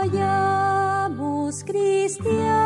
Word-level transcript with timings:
Vayamos 0.00 1.62
cristianos 1.62 2.59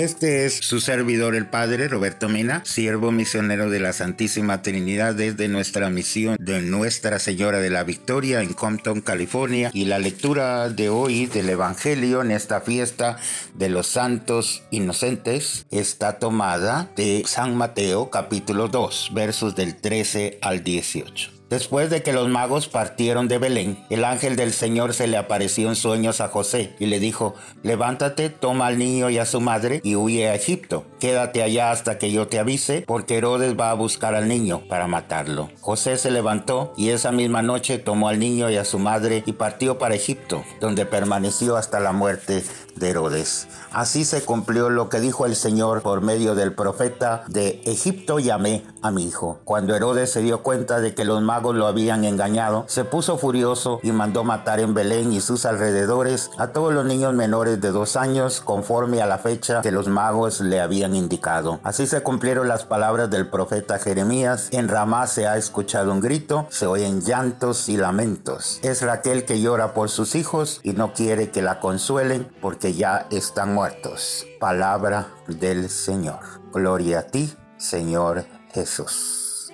Este 0.00 0.46
es 0.46 0.54
su 0.62 0.80
servidor 0.80 1.34
el 1.34 1.46
Padre 1.46 1.86
Roberto 1.86 2.30
Mina, 2.30 2.62
siervo 2.64 3.12
misionero 3.12 3.68
de 3.68 3.80
la 3.80 3.92
Santísima 3.92 4.62
Trinidad 4.62 5.14
desde 5.14 5.46
nuestra 5.46 5.90
misión 5.90 6.38
de 6.40 6.62
Nuestra 6.62 7.18
Señora 7.18 7.58
de 7.58 7.68
la 7.68 7.84
Victoria 7.84 8.40
en 8.40 8.54
Compton, 8.54 9.02
California. 9.02 9.70
Y 9.74 9.84
la 9.84 9.98
lectura 9.98 10.70
de 10.70 10.88
hoy 10.88 11.26
del 11.26 11.50
Evangelio 11.50 12.22
en 12.22 12.30
esta 12.30 12.62
fiesta 12.62 13.18
de 13.52 13.68
los 13.68 13.88
santos 13.88 14.62
inocentes 14.70 15.66
está 15.70 16.18
tomada 16.18 16.90
de 16.96 17.22
San 17.26 17.54
Mateo 17.54 18.08
capítulo 18.08 18.68
2 18.68 19.10
versos 19.12 19.54
del 19.54 19.76
13 19.76 20.38
al 20.40 20.64
18. 20.64 21.39
Después 21.50 21.90
de 21.90 22.04
que 22.04 22.12
los 22.12 22.28
magos 22.28 22.68
partieron 22.68 23.26
de 23.26 23.38
Belén, 23.38 23.84
el 23.90 24.04
ángel 24.04 24.36
del 24.36 24.52
Señor 24.52 24.94
se 24.94 25.08
le 25.08 25.16
apareció 25.16 25.68
en 25.68 25.74
sueños 25.74 26.20
a 26.20 26.28
José 26.28 26.76
y 26.78 26.86
le 26.86 27.00
dijo, 27.00 27.34
levántate, 27.64 28.30
toma 28.30 28.68
al 28.68 28.78
niño 28.78 29.10
y 29.10 29.18
a 29.18 29.26
su 29.26 29.40
madre 29.40 29.80
y 29.82 29.96
huye 29.96 30.28
a 30.28 30.36
Egipto. 30.36 30.84
Quédate 31.00 31.42
allá 31.42 31.72
hasta 31.72 31.98
que 31.98 32.12
yo 32.12 32.28
te 32.28 32.38
avise, 32.38 32.84
porque 32.86 33.16
Herodes 33.16 33.58
va 33.58 33.72
a 33.72 33.74
buscar 33.74 34.14
al 34.14 34.28
niño 34.28 34.62
para 34.68 34.86
matarlo. 34.86 35.50
José 35.60 35.98
se 35.98 36.12
levantó 36.12 36.72
y 36.76 36.90
esa 36.90 37.10
misma 37.10 37.42
noche 37.42 37.78
tomó 37.78 38.08
al 38.08 38.20
niño 38.20 38.48
y 38.48 38.56
a 38.56 38.64
su 38.64 38.78
madre 38.78 39.24
y 39.26 39.32
partió 39.32 39.76
para 39.76 39.96
Egipto, 39.96 40.44
donde 40.60 40.86
permaneció 40.86 41.56
hasta 41.56 41.80
la 41.80 41.90
muerte 41.90 42.44
de 42.76 42.90
Herodes. 42.90 43.48
Así 43.72 44.04
se 44.04 44.22
cumplió 44.22 44.70
lo 44.70 44.88
que 44.88 45.00
dijo 45.00 45.26
el 45.26 45.34
Señor 45.34 45.82
por 45.82 46.00
medio 46.00 46.36
del 46.36 46.54
profeta 46.54 47.24
de 47.26 47.60
Egipto 47.64 48.20
llamé 48.20 48.62
a 48.82 48.92
mi 48.92 49.06
hijo. 49.06 49.40
Cuando 49.44 49.74
Herodes 49.74 50.12
se 50.12 50.22
dio 50.22 50.44
cuenta 50.44 50.80
de 50.80 50.94
que 50.94 51.04
los 51.04 51.20
magos 51.22 51.39
lo 51.40 51.66
habían 51.66 52.04
engañado, 52.04 52.64
se 52.68 52.84
puso 52.84 53.18
furioso 53.18 53.80
y 53.82 53.92
mandó 53.92 54.22
matar 54.24 54.60
en 54.60 54.74
Belén 54.74 55.12
y 55.12 55.20
sus 55.20 55.46
alrededores 55.46 56.30
a 56.38 56.48
todos 56.48 56.72
los 56.72 56.84
niños 56.84 57.14
menores 57.14 57.60
de 57.60 57.70
dos 57.70 57.96
años 57.96 58.40
conforme 58.40 59.02
a 59.02 59.06
la 59.06 59.18
fecha 59.18 59.62
que 59.62 59.72
los 59.72 59.88
magos 59.88 60.40
le 60.40 60.60
habían 60.60 60.94
indicado. 60.94 61.60
Así 61.62 61.86
se 61.86 62.02
cumplieron 62.02 62.48
las 62.48 62.64
palabras 62.64 63.10
del 63.10 63.28
profeta 63.28 63.78
Jeremías. 63.78 64.48
En 64.52 64.68
Ramá 64.68 65.06
se 65.06 65.26
ha 65.26 65.36
escuchado 65.36 65.92
un 65.92 66.00
grito, 66.00 66.46
se 66.50 66.66
oyen 66.66 67.00
llantos 67.00 67.68
y 67.68 67.76
lamentos. 67.76 68.60
Es 68.62 68.82
Raquel 68.82 69.24
que 69.24 69.40
llora 69.40 69.74
por 69.74 69.88
sus 69.88 70.14
hijos 70.14 70.60
y 70.62 70.72
no 70.72 70.92
quiere 70.92 71.30
que 71.30 71.42
la 71.42 71.60
consuelen 71.60 72.28
porque 72.40 72.74
ya 72.74 73.06
están 73.10 73.54
muertos. 73.54 74.26
Palabra 74.38 75.08
del 75.26 75.68
Señor. 75.70 76.20
Gloria 76.52 77.00
a 77.00 77.02
ti, 77.02 77.32
Señor 77.56 78.24
Jesús. 78.52 79.52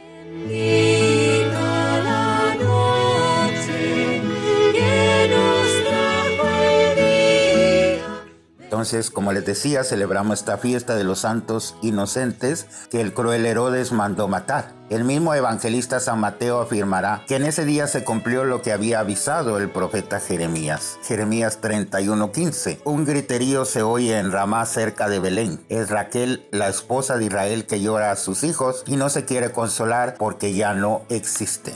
Entonces, 8.86 9.10
como 9.10 9.32
les 9.32 9.44
decía, 9.44 9.82
celebramos 9.82 10.38
esta 10.38 10.58
fiesta 10.58 10.94
de 10.94 11.02
los 11.02 11.18
santos 11.18 11.74
inocentes 11.82 12.68
que 12.88 13.00
el 13.00 13.12
cruel 13.12 13.44
Herodes 13.44 13.90
mandó 13.90 14.28
matar. 14.28 14.74
El 14.90 15.02
mismo 15.02 15.34
evangelista 15.34 15.98
San 15.98 16.20
Mateo 16.20 16.60
afirmará 16.60 17.24
que 17.26 17.34
en 17.34 17.46
ese 17.46 17.64
día 17.64 17.88
se 17.88 18.04
cumplió 18.04 18.44
lo 18.44 18.62
que 18.62 18.70
había 18.70 19.00
avisado 19.00 19.58
el 19.58 19.70
profeta 19.70 20.20
Jeremías. 20.20 21.00
Jeremías 21.02 21.60
31:15. 21.60 22.78
Un 22.84 23.04
griterío 23.04 23.64
se 23.64 23.82
oye 23.82 24.20
en 24.20 24.30
Ramá 24.30 24.64
cerca 24.66 25.08
de 25.08 25.18
Belén. 25.18 25.58
Es 25.68 25.90
Raquel, 25.90 26.46
la 26.52 26.68
esposa 26.68 27.16
de 27.16 27.24
Israel, 27.24 27.66
que 27.66 27.80
llora 27.80 28.12
a 28.12 28.16
sus 28.16 28.44
hijos 28.44 28.84
y 28.86 28.94
no 28.94 29.08
se 29.08 29.24
quiere 29.24 29.50
consolar 29.50 30.14
porque 30.16 30.54
ya 30.54 30.74
no 30.74 31.02
existen 31.08 31.74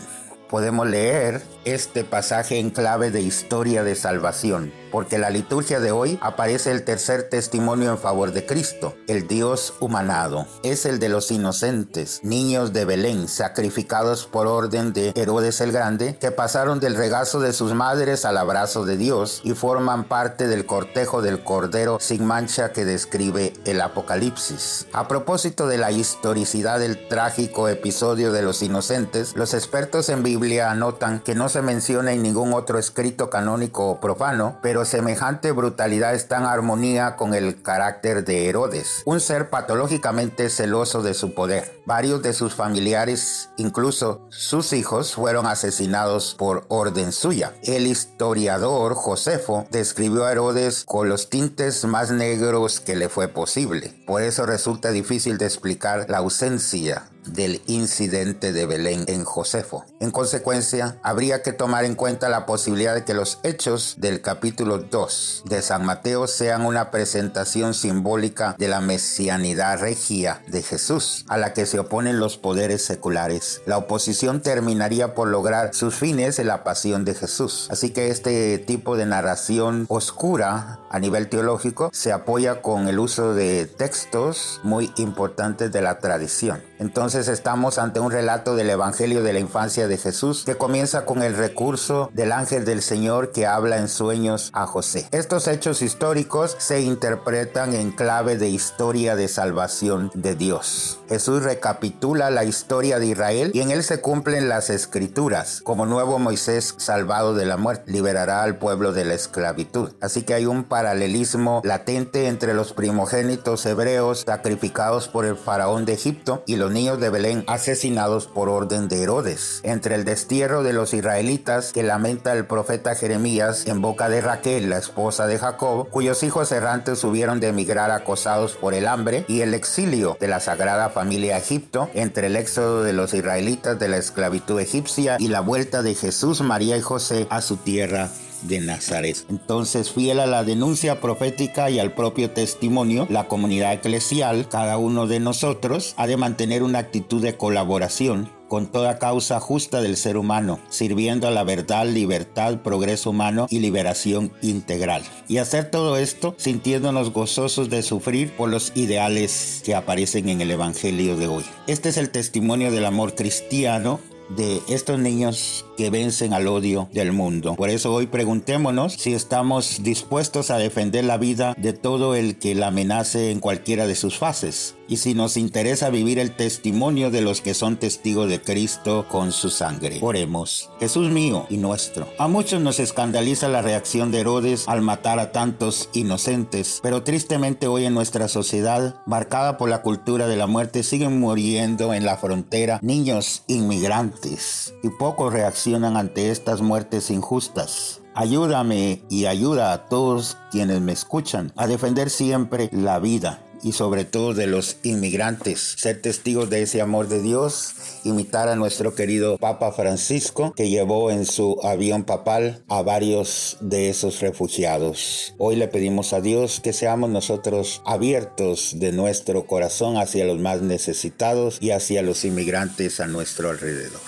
podemos 0.51 0.89
leer 0.89 1.43
este 1.65 2.03
pasaje 2.03 2.59
en 2.59 2.71
clave 2.71 3.13
de 3.13 3.21
historia 3.21 3.85
de 3.85 3.95
salvación, 3.95 4.73
porque 4.91 5.19
la 5.19 5.31
liturgia 5.31 5.81
de 5.81 5.93
hoy 5.93 6.19
aparece 6.23 6.71
el 6.71 6.85
tercer 6.85 7.29
testimonio 7.29 7.91
en 7.91 7.99
favor 7.99 8.33
de 8.33 8.47
Cristo, 8.47 8.95
el 9.07 9.27
Dios 9.27 9.75
humanado. 9.81 10.47
Es 10.63 10.87
el 10.87 10.99
de 10.99 11.09
los 11.09 11.31
inocentes, 11.31 12.21
niños 12.23 12.73
de 12.73 12.85
Belén, 12.85 13.29
sacrificados 13.29 14.27
por 14.27 14.47
orden 14.47 14.93
de 14.93 15.13
Herodes 15.15 15.61
el 15.61 15.73
Grande, 15.73 16.17
que 16.21 16.31
pasaron 16.31 16.81
del 16.81 16.95
regazo 16.95 17.41
de 17.41 17.53
sus 17.53 17.75
madres 17.75 18.25
al 18.25 18.39
abrazo 18.39 18.85
de 18.85 18.97
Dios 18.97 19.41
y 19.45 19.55
forman 19.55 20.05
parte 20.05 20.47
del 20.47 20.67
cortejo 20.67 21.23
del 21.23 21.45
Cordero 21.45 21.99
sin 22.01 22.25
mancha 22.25 22.73
que 22.73 22.85
describe 22.85 23.53
el 23.65 23.81
Apocalipsis. 23.81 24.87
A 24.93 25.09
propósito 25.09 25.67
de 25.67 25.79
la 25.79 25.91
historicidad 25.91 26.79
del 26.79 27.09
trágico 27.09 27.69
episodio 27.69 28.33
de 28.33 28.43
los 28.43 28.63
inocentes, 28.63 29.35
los 29.37 29.55
expertos 29.55 30.09
en 30.09 30.23
Biblia 30.23 30.71
anotan 30.71 31.21
que 31.21 31.35
no 31.35 31.49
se 31.49 31.63
menciona 31.63 32.13
en 32.13 32.23
ningún 32.23 32.53
otro 32.53 32.79
escrito 32.79 33.31
canónico 33.31 33.89
o 33.89 34.01
profano, 34.01 34.59
pero 34.63 34.80
semejante 34.85 35.53
brutalidad 35.53 36.15
está 36.15 36.39
en 36.39 36.45
armonía 36.45 37.17
con 37.17 37.35
el 37.35 37.63
carácter 37.63 38.25
de 38.25 38.49
Herodes, 38.49 39.03
un 39.05 39.21
ser 39.21 39.51
patológicamente 39.51 40.51
celoso 40.51 41.03
de 41.03 41.15
su 41.15 41.35
poder. 41.35 41.81
Varios 41.87 42.23
de 42.23 42.33
sus 42.33 42.55
familiares, 42.55 43.51
incluso 43.57 44.27
sus 44.31 44.73
hijos, 44.73 45.15
fueron 45.15 45.47
asesinados 45.47 46.35
por 46.35 46.65
orden 46.69 47.13
suya. 47.13 47.53
El 47.63 47.87
historiador 47.87 48.95
Josefo 48.95 49.67
describió 49.71 50.25
a 50.25 50.33
Herodes 50.33 50.85
con 50.85 51.09
los 51.09 51.31
tintes 51.31 51.85
más 51.85 52.11
negros 52.11 52.81
que 52.81 52.97
le 52.97 53.09
fue 53.09 53.29
posible. 53.29 53.95
Por 54.07 54.23
eso 54.23 54.47
resulta 54.47 54.91
difícil 54.91 55.39
de 55.39 55.47
explicar 55.47 56.07
la 56.09 56.19
ausencia 56.19 57.05
del 57.27 57.61
incidente 57.67 58.53
de 58.53 58.67
Belén 58.67 59.05
en 59.09 59.25
Josefo. 59.25 59.85
En 60.01 60.11
consecuencia, 60.11 60.99
habría 61.03 61.43
que 61.43 61.53
tomar 61.53 61.85
en 61.85 61.95
cuenta 61.95 62.29
la 62.29 62.47
posibilidad 62.47 62.95
de 62.95 63.05
que 63.05 63.15
los 63.15 63.39
hechos 63.43 63.97
del 63.99 64.21
capítulo 64.21 64.79
2 64.79 65.45
de 65.47 65.63
San 65.63 65.85
Mateo 65.85 66.27
sean 66.27 66.65
una 66.65 66.91
presentación 66.91 67.75
simbólica 67.75 68.55
de 68.59 68.69
la 68.69 68.81
mesianidad 68.81 69.81
regia 69.81 70.43
de 70.47 70.63
Jesús, 70.63 71.25
a 71.29 71.37
la 71.37 71.53
que 71.53 71.67
se 71.67 71.79
oponen 71.79 72.19
los 72.19 72.37
poderes 72.37 72.85
seculares. 72.85 73.63
La 73.67 73.79
oposición 73.79 74.41
terminaría 74.41 75.15
por 75.15 75.29
lograr 75.29 75.75
sus 75.75 75.95
fines 75.95 76.39
en 76.39 76.47
la 76.47 76.65
pasión 76.65 77.05
de 77.05 77.15
Jesús. 77.15 77.69
Así 77.71 77.91
que 77.91 78.09
este 78.09 78.59
tipo 78.59 78.97
de 78.97 79.07
narración 79.07 79.87
oscura 79.89 80.81
a 80.91 80.99
nivel 80.99 81.29
teológico 81.29 81.91
se 81.93 82.13
apoya 82.13 82.63
con 82.63 82.89
el 82.89 82.99
uso 82.99 83.35
de 83.35 83.67
textos 83.67 84.61
muy 84.63 84.93
importantes 84.97 85.73
de 85.73 85.83
la 85.83 85.99
tradición. 85.99 86.70
Entonces 86.81 87.29
estamos 87.29 87.79
ante 87.79 88.01
un 88.01 88.11
relato 88.11 88.57
del 88.57 88.71
Evangelio 88.71 89.23
de 89.23 89.35
la 89.35 89.39
infancia 89.39 89.87
de 89.87 89.99
Jesús 89.99 90.45
que 90.47 90.57
comienza 90.57 91.05
con 91.05 91.23
el 91.23 91.37
recurso 91.37 92.11
del 92.15 92.33
ángel 92.33 92.65
del 92.65 92.81
Señor 92.81 93.33
que 93.33 93.47
habla 93.47 93.77
en 93.77 93.89
sueños 93.89 94.51
a 94.55 94.67
José. 94.67 95.07
Estos 95.11 95.47
hechos 95.47 95.83
históricos 95.83 96.57
se 96.59 96.81
interpretan 96.81 97.75
en 97.75 97.91
clave 97.91 98.39
de 98.39 98.49
historia 98.49 99.15
de 99.15 99.29
salvación 99.29 100.11
de 100.15 100.35
Dios. 100.35 101.00
Jesús 101.11 101.43
recapitula 101.43 102.31
la 102.31 102.45
historia 102.45 103.01
de 103.01 103.07
Israel 103.07 103.51
y 103.53 103.63
en 103.63 103.73
él 103.73 103.83
se 103.83 104.01
cumplen 104.01 104.49
las 104.49 104.71
escrituras. 104.71 105.61
Como 105.65 105.85
nuevo 105.85 106.21
Moisés 106.21 106.77
salvado 106.79 107.35
de 107.35 107.47
la 107.47 107.57
muerte, 107.57 107.91
liberará 107.91 108.45
al 108.45 108.59
pueblo 108.59 108.93
de 108.93 109.05
la 109.05 109.15
esclavitud. 109.15 109.91
Así 110.01 110.23
que 110.23 110.35
hay 110.35 110.47
un 110.47 110.63
paralelismo 110.63 111.63
latente 111.65 112.29
entre 112.29 112.55
los 112.55 112.73
primogénitos 112.73 113.67
hebreos 113.67 114.23
sacrificados 114.25 115.09
por 115.09 115.27
el 115.27 115.37
faraón 115.37 115.85
de 115.85 115.95
Egipto 115.95 116.45
y 116.47 116.55
los 116.55 116.71
niños 116.71 117.01
de 117.01 117.11
Belén 117.11 117.43
asesinados 117.49 118.29
por 118.29 118.49
orden 118.49 118.87
de 118.87 119.03
Herodes. 119.03 119.63
Entre 119.65 119.97
el 119.97 120.05
destierro 120.05 120.63
de 120.63 120.75
los 120.75 120.95
israelitas 120.95 121.73
que 121.73 121.83
lamenta 121.83 122.35
el 122.35 122.47
profeta 122.47 122.95
Jeremías 122.95 123.67
en 123.67 123.83
boca 123.83 124.09
de 124.09 124.21
Raquel, 124.21 124.71
la 124.71 124.79
esposa 124.79 125.27
de 125.27 125.39
Jacob, 125.39 125.89
cuyos 125.91 126.23
hijos 126.23 126.53
errantes 126.53 127.03
hubieron 127.03 127.41
de 127.41 127.49
emigrar 127.49 127.91
acosados 127.91 128.53
por 128.55 128.75
el 128.75 128.87
hambre, 128.87 129.25
y 129.27 129.41
el 129.41 129.55
exilio 129.55 130.17
de 130.21 130.29
la 130.29 130.39
sagrada 130.39 130.91
familia 131.01 131.39
Egipto, 131.39 131.89
entre 131.95 132.27
el 132.27 132.37
éxodo 132.37 132.83
de 132.83 132.93
los 132.93 133.15
israelitas 133.15 133.79
de 133.79 133.89
la 133.89 133.97
esclavitud 133.97 134.61
egipcia 134.61 135.17
y 135.19 135.29
la 135.29 135.41
vuelta 135.41 135.83
de 135.83 135.95
Jesús, 135.95 136.43
María 136.43 136.77
y 136.77 136.83
José 136.83 137.27
a 137.31 137.41
su 137.41 137.57
tierra 137.57 138.11
de 138.43 138.61
Nazaret. 138.61 139.17
Entonces, 139.31 139.91
fiel 139.91 140.21
a 140.21 140.27
la 140.27 140.45
denuncia 140.45 141.01
profética 141.01 141.71
y 141.71 141.79
al 141.79 141.95
propio 141.95 142.33
testimonio, 142.33 143.07
la 143.09 143.29
comunidad 143.29 143.73
eclesial, 143.73 144.47
cada 144.51 144.77
uno 144.77 145.07
de 145.07 145.21
nosotros, 145.21 145.95
ha 145.97 146.07
de 146.07 146.19
mantener 146.19 146.63
una 146.63 146.81
actitud 146.81 147.23
de 147.23 147.39
colaboración 147.39 148.29
con 148.51 148.67
toda 148.67 148.99
causa 148.99 149.39
justa 149.39 149.81
del 149.81 149.97
ser 149.97 150.17
humano, 150.17 150.59
sirviendo 150.71 151.29
a 151.29 151.31
la 151.31 151.45
verdad, 151.45 151.87
libertad, 151.87 152.59
progreso 152.59 153.11
humano 153.11 153.47
y 153.49 153.61
liberación 153.61 154.33
integral. 154.43 155.05
Y 155.29 155.39
hacer 155.39 155.71
todo 155.71 155.97
esto 155.97 156.35
sintiéndonos 156.37 157.13
gozosos 157.13 157.71
de 157.71 157.83
sufrir 157.83 158.33
por 158.37 158.51
los 158.51 158.73
ideales 158.75 159.63
que 159.65 159.77
aparecen 159.77 160.29
en 160.29 160.41
el 160.41 160.51
Evangelio 160.51 161.17
de 161.17 161.29
hoy. 161.29 161.45
Este 161.69 161.91
es 161.91 161.97
el 161.97 162.11
testimonio 162.11 162.73
del 162.73 162.87
amor 162.87 163.15
cristiano 163.15 164.01
de 164.31 164.61
estos 164.69 164.99
niños 164.99 165.65
que 165.81 165.89
vencen 165.89 166.35
al 166.35 166.47
odio 166.47 166.91
del 166.93 167.11
mundo. 167.13 167.55
Por 167.55 167.71
eso 167.71 167.95
hoy 167.95 168.07
preguntémonos 168.07 168.93
si 168.93 169.15
estamos 169.15 169.83
dispuestos 169.83 170.51
a 170.51 170.59
defender 170.59 171.05
la 171.05 171.17
vida 171.17 171.55
de 171.57 171.73
todo 171.73 172.15
el 172.15 172.39
que 172.39 172.55
la 172.55 172.67
amenace 172.67 173.31
en 173.31 173.41
cualquiera 173.41 173.87
de 173.87 173.95
sus 173.95 174.19
fases 174.19 174.75
y 174.91 174.97
si 174.97 175.15
nos 175.15 175.37
interesa 175.37 175.89
vivir 175.89 176.19
el 176.19 176.35
testimonio 176.35 177.13
de 177.13 177.23
los 177.23 177.41
que 177.41 177.55
son 177.55 177.77
testigos 177.77 178.29
de 178.29 178.43
Cristo 178.43 179.07
con 179.09 179.31
su 179.31 179.49
sangre. 179.49 179.99
Oremos. 180.03 180.69
Jesús 180.81 181.11
mío 181.11 181.47
y 181.49 181.59
nuestro. 181.59 182.09
A 182.19 182.27
muchos 182.27 182.61
nos 182.61 182.81
escandaliza 182.81 183.49
la 183.49 183.63
reacción 183.63 184.11
de 184.11 184.21
Herodes 184.21 184.65
al 184.67 184.83
matar 184.83 185.21
a 185.21 185.31
tantos 185.31 185.89
inocentes, 185.95 186.81
pero 186.83 187.05
tristemente 187.05 187.69
hoy 187.69 187.85
en 187.85 187.95
nuestra 187.95 188.27
sociedad, 188.27 188.97
marcada 189.07 189.57
por 189.57 189.71
la 189.71 189.83
cultura 189.83 190.27
de 190.27 190.37
la 190.37 190.49
muerte, 190.49 190.83
siguen 190.83 191.21
muriendo 191.21 191.95
en 191.95 192.05
la 192.05 192.17
frontera 192.17 192.81
niños 192.83 193.45
inmigrantes 193.47 194.75
y 194.83 194.89
pocos 194.89 195.33
reaccionan 195.33 195.70
ante 195.75 196.31
estas 196.31 196.61
muertes 196.61 197.11
injustas. 197.11 198.01
Ayúdame 198.15 199.03
y 199.09 199.27
ayuda 199.27 199.73
a 199.73 199.87
todos 199.87 200.37
quienes 200.51 200.81
me 200.81 200.93
escuchan 200.93 201.53
a 201.57 201.67
defender 201.67 202.11
siempre 202.11 202.69
la 202.73 202.99
vida 202.99 203.45
y 203.63 203.73
sobre 203.73 204.05
todo 204.05 204.35
de 204.35 204.47
los 204.47 204.77
inmigrantes, 204.83 205.75
ser 205.77 206.01
testigos 206.01 206.51
de 206.51 206.63
ese 206.63 206.81
amor 206.81 207.09
de 207.09 207.23
Dios, 207.23 207.75
imitar 208.05 208.49
a 208.49 208.57
nuestro 208.57 208.95
querido 208.95 209.39
Papa 209.39 209.73
Francisco 209.73 210.53
que 210.57 210.71
llevó 210.71 211.11
en 211.11 211.27
su 211.27 211.59
avión 211.63 212.05
papal 212.05 212.65
a 212.69 212.83
varios 212.83 213.59
de 213.61 213.91
esos 213.91 214.21
refugiados. 214.21 215.35
Hoy 215.39 215.57
le 215.57 215.69
pedimos 215.69 216.13
a 216.13 216.21
Dios 216.21 216.61
que 216.61 216.73
seamos 216.73 217.11
nosotros 217.11 217.83
abiertos 217.85 218.75
de 218.77 218.93
nuestro 218.93 219.47
corazón 219.47 219.99
hacia 219.99 220.25
los 220.25 220.39
más 220.39 220.63
necesitados 220.63 221.59
y 221.61 221.71
hacia 221.71 222.03
los 222.03 222.25
inmigrantes 222.25 223.01
a 223.01 223.07
nuestro 223.07 223.51
alrededor. 223.51 224.01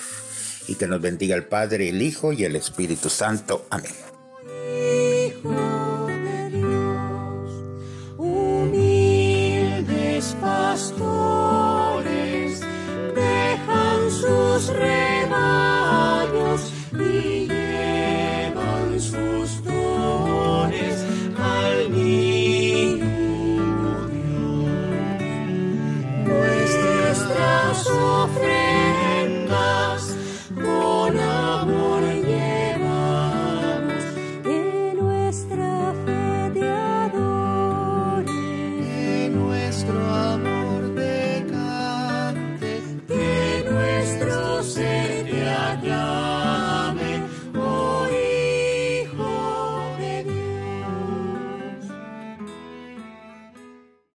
Y 0.69 0.76
que 0.76 0.87
nos 0.87 1.00
bendiga 1.00 1.37
el 1.37 1.44
Padre, 1.44 1.88
el 1.88 2.03
Hijo 2.03 2.32
y 2.32 2.44
el 2.44 2.56
Espíritu 2.56 3.09
Santo. 3.09 3.67
Amén. 3.70 4.12